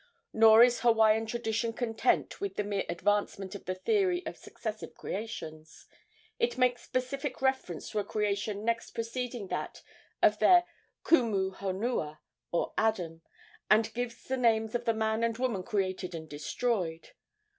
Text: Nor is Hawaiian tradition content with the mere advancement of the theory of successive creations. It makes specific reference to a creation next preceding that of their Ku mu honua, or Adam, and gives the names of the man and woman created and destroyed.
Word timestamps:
Nor 0.33 0.63
is 0.63 0.79
Hawaiian 0.79 1.27
tradition 1.27 1.73
content 1.73 2.41
with 2.41 2.55
the 2.55 2.63
mere 2.63 2.85
advancement 2.89 3.53
of 3.53 3.65
the 3.65 3.75
theory 3.75 4.25
of 4.25 4.35
successive 4.35 4.95
creations. 4.95 5.85
It 6.39 6.57
makes 6.57 6.81
specific 6.81 7.39
reference 7.39 7.91
to 7.91 7.99
a 7.99 8.03
creation 8.03 8.65
next 8.65 8.95
preceding 8.95 9.49
that 9.49 9.83
of 10.19 10.39
their 10.39 10.63
Ku 11.03 11.23
mu 11.27 11.51
honua, 11.53 12.17
or 12.51 12.73
Adam, 12.79 13.21
and 13.69 13.93
gives 13.93 14.23
the 14.23 14.37
names 14.37 14.73
of 14.73 14.85
the 14.85 14.93
man 14.95 15.23
and 15.23 15.37
woman 15.37 15.61
created 15.61 16.15
and 16.15 16.27
destroyed. 16.27 17.11